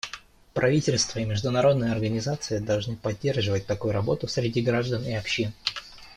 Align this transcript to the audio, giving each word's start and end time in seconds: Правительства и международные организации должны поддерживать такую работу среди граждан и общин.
Правительства 0.55 1.19
и 1.19 1.25
международные 1.25 1.91
организации 1.91 2.57
должны 2.57 2.95
поддерживать 2.95 3.67
такую 3.67 3.91
работу 3.93 4.27
среди 4.27 4.59
граждан 4.59 5.05
и 5.05 5.13
общин. 5.13 5.53